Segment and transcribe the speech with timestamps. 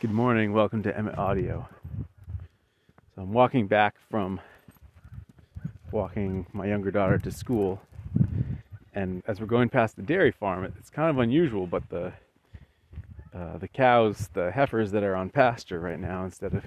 [0.00, 0.54] Good morning.
[0.54, 1.68] Welcome to Emmett Audio.
[3.14, 4.40] So I'm walking back from
[5.92, 7.82] walking my younger daughter to school,
[8.94, 12.14] and as we're going past the dairy farm, it's kind of unusual, but the
[13.34, 16.64] uh, the cows, the heifers that are on pasture right now, instead of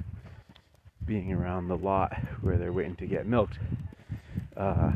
[1.03, 3.57] being around the lot where they're waiting to get milked,
[4.55, 4.91] uh,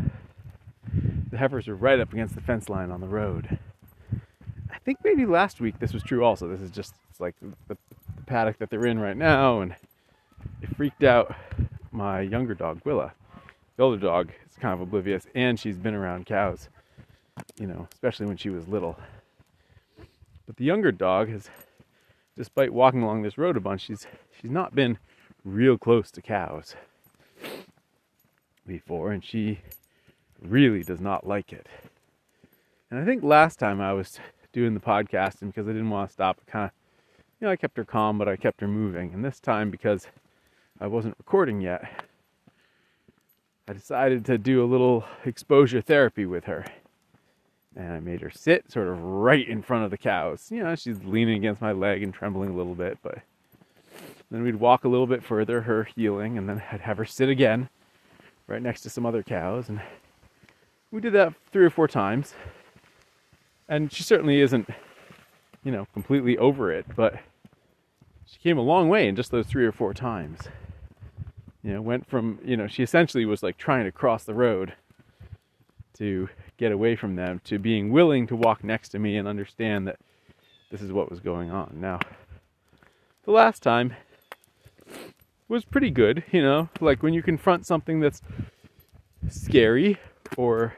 [1.31, 3.57] the heifers are right up against the fence line on the road.
[4.71, 6.47] I think maybe last week this was true also.
[6.47, 7.33] This is just it's like
[7.67, 7.75] the,
[8.27, 9.73] paddock that they're in right now, and
[10.61, 11.33] it freaked out
[11.91, 13.13] my younger dog, Willa.
[13.75, 16.69] The older dog is kind of oblivious, and she's been around cows,
[17.59, 18.99] you know, especially when she was little.
[20.45, 21.49] But the younger dog has,
[22.35, 24.05] despite walking along this road a bunch, she's
[24.39, 24.97] she's not been
[25.43, 26.75] real close to cows
[28.65, 29.59] before, and she
[30.41, 31.67] really does not like it.
[32.89, 34.19] And I think last time I was
[34.53, 36.71] doing the podcasting because I didn't want to stop, kind of
[37.39, 39.13] you know, I kept her calm, but I kept her moving.
[39.13, 40.07] And this time, because
[40.79, 42.05] I wasn't recording yet,
[43.67, 46.65] I decided to do a little exposure therapy with her.
[47.75, 50.47] And I made her sit sort of right in front of the cows.
[50.49, 53.19] You know, she's leaning against my leg and trembling a little bit, but
[54.31, 57.29] then we'd walk a little bit further, her heeling, and then I'd have her sit
[57.29, 57.69] again
[58.47, 59.69] right next to some other cows.
[59.69, 59.79] And
[60.89, 62.33] we did that three or four times.
[63.69, 64.69] And she certainly isn't
[65.67, 67.19] you know, completely over it, but
[68.25, 70.39] she came a long way in just those three or four times.
[71.61, 74.75] You know, went from, you know, she essentially was like trying to cross the road
[75.97, 79.89] to get away from them to being willing to walk next to me and understand
[79.89, 79.99] that
[80.71, 81.75] this is what was going on.
[81.81, 81.99] Now,
[83.25, 83.93] the last time
[85.49, 88.21] was pretty good, you know, like when you confront something that's
[89.29, 89.97] scary
[90.37, 90.77] or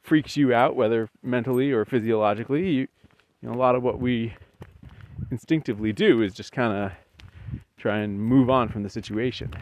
[0.00, 2.88] freaks you out, whether mentally or physiologically, you
[3.42, 4.34] you know, a lot of what we
[5.30, 6.92] instinctively do is just kind of
[7.76, 9.52] try and move on from the situation.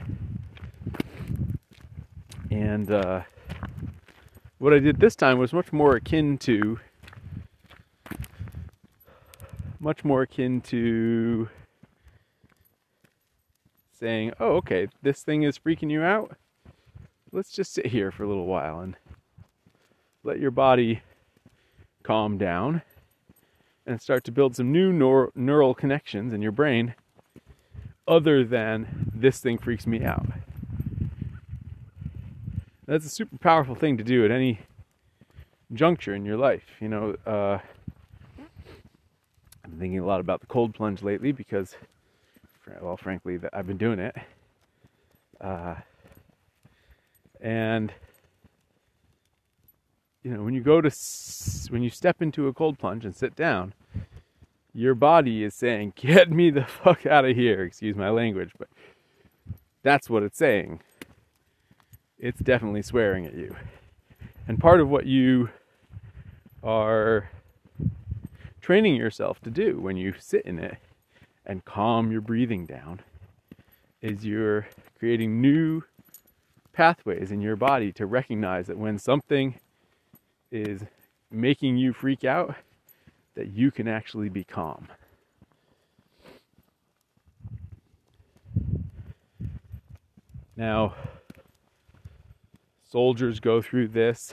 [2.51, 3.23] And uh,
[4.59, 6.79] what I did this time was much more akin to,
[9.81, 11.49] much more akin to
[13.99, 16.37] saying, oh, okay, this thing is freaking you out.
[17.33, 18.97] Let's just sit here for a little while and
[20.23, 21.03] let your body
[22.05, 22.83] calm down
[23.87, 26.95] and start to build some new neur- neural connections in your brain
[28.07, 30.27] other than this thing freaks me out.
[32.87, 34.61] That's a super powerful thing to do at any
[35.73, 36.65] juncture in your life.
[36.81, 37.59] You know, uh,
[39.65, 41.77] I'm thinking a lot about the cold plunge lately because,
[42.83, 44.15] well, frankly, I've been doing it.
[45.41, 45.77] Uh,
[47.41, 47.93] and
[50.25, 50.91] you know, when you go to,
[51.69, 53.75] when you step into a cold plunge and sit down,
[54.73, 57.63] your body is saying, get me the fuck out of here.
[57.63, 58.69] Excuse my language, but
[59.83, 60.81] that's what it's saying.
[62.19, 63.55] It's definitely swearing at you.
[64.49, 65.51] And part of what you
[66.63, 67.31] are
[68.63, 70.79] training yourself to do when you sit in it
[71.45, 73.01] and calm your breathing down
[74.01, 74.67] is you're
[74.99, 75.83] creating new
[76.73, 79.55] pathways in your body to recognize that when something
[80.55, 80.83] is
[81.31, 82.55] making you freak out,
[83.35, 84.87] that you can actually be calm.
[90.57, 90.95] Now,
[92.89, 94.33] soldiers go through this.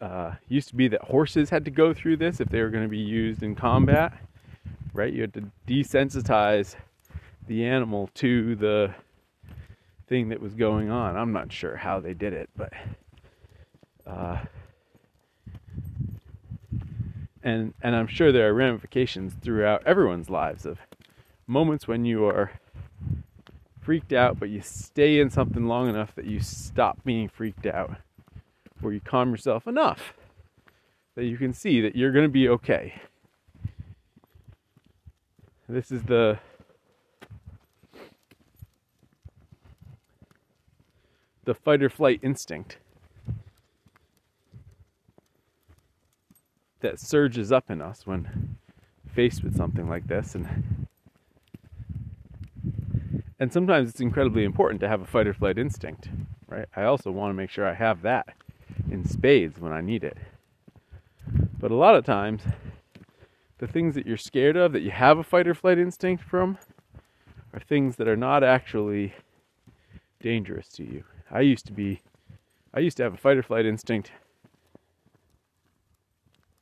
[0.00, 2.84] Uh, used to be that horses had to go through this if they were going
[2.84, 4.12] to be used in combat,
[4.92, 5.12] right?
[5.12, 6.74] You had to desensitize
[7.46, 8.94] the animal to the
[10.06, 11.16] thing that was going on.
[11.16, 12.72] I'm not sure how they did it, but
[14.06, 14.38] uh,
[17.42, 20.78] and and I'm sure there are ramifications throughout everyone's lives of
[21.46, 22.52] moments when you are
[23.80, 27.96] freaked out, but you stay in something long enough that you stop being freaked out,
[28.82, 30.14] or you calm yourself enough
[31.16, 32.94] that you can see that you're going to be okay.
[35.68, 36.38] This is the
[41.44, 42.78] the fight or flight instinct.
[46.80, 48.56] That surges up in us when
[49.14, 50.34] faced with something like this.
[50.34, 50.86] And
[53.38, 56.08] and sometimes it's incredibly important to have a fight or flight instinct
[56.50, 56.66] right?
[56.76, 58.34] I also want to make sure i have that
[58.90, 60.18] in spades when i need it.
[61.58, 62.42] But a lot of times
[63.58, 66.58] the things that you're scared of that you have a fight or flight instinct from
[67.54, 69.14] are things that are not actually
[70.20, 71.04] dangerous to you.
[71.30, 72.02] I used to be
[72.74, 74.10] i used to have a fight or flight instinct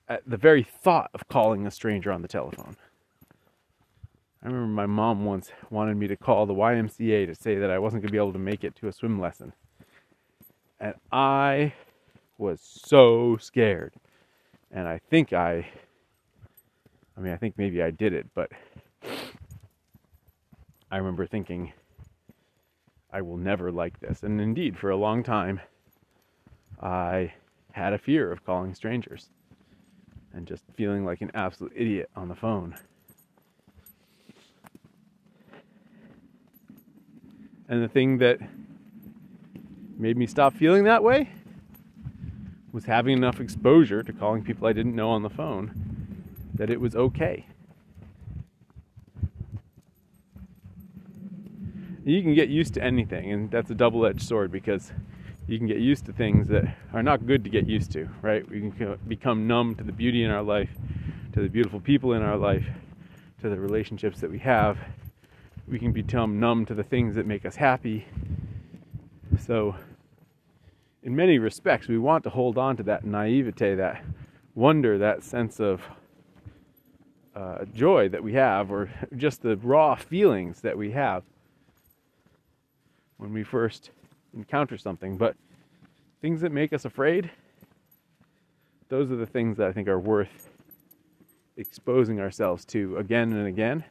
[0.08, 2.76] at the very thought of calling a stranger on the telephone.
[4.42, 7.78] I remember my mom once wanted me to call the YMCA to say that I
[7.78, 9.52] wasn't going to be able to make it to a swim lesson.
[10.80, 11.74] And I
[12.38, 13.94] was so scared.
[14.70, 15.66] And I think I,
[17.16, 18.50] I mean, I think maybe I did it, but
[20.90, 21.72] I remember thinking,
[23.12, 24.22] I will never like this.
[24.22, 25.60] And indeed, for a long time,
[26.80, 27.32] I
[27.72, 29.30] had a fear of calling strangers
[30.38, 32.72] and just feeling like an absolute idiot on the phone.
[37.68, 38.38] And the thing that
[39.98, 41.28] made me stop feeling that way
[42.72, 46.22] was having enough exposure to calling people I didn't know on the phone
[46.54, 47.44] that it was okay.
[52.04, 54.92] You can get used to anything, and that's a double edged sword because
[55.48, 58.48] you can get used to things that are not good to get used to, right?
[58.48, 60.68] We can become numb to the beauty in our life,
[61.32, 62.66] to the beautiful people in our life,
[63.40, 64.78] to the relationships that we have.
[65.66, 68.06] We can become numb to the things that make us happy.
[69.40, 69.74] So,
[71.02, 74.04] in many respects, we want to hold on to that naivete, that
[74.54, 75.80] wonder, that sense of
[77.34, 81.22] uh, joy that we have, or just the raw feelings that we have
[83.16, 83.92] when we first
[84.34, 85.16] encounter something.
[85.16, 85.36] But
[86.20, 87.30] things that make us afraid,
[88.88, 90.50] those are the things that I think are worth
[91.56, 93.84] exposing ourselves to again and again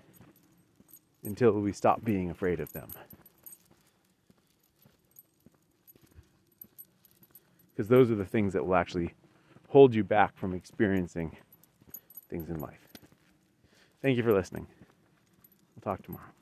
[1.24, 2.90] until we stop being afraid of them.
[7.78, 9.14] because those are the things that will actually
[9.70, 11.38] hold you back from experiencing
[12.28, 12.88] things in life.
[14.02, 14.66] Thank you for listening.
[15.76, 16.37] We'll talk tomorrow.